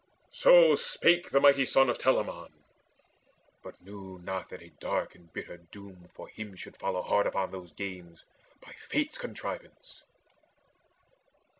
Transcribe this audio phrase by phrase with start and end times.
[0.31, 2.51] So spake the mighty son of Telamon,
[3.63, 7.51] But knew not that a dark and bitter doom For him should follow hard upon
[7.51, 8.25] those games
[8.65, 10.01] By Fate's contrivance.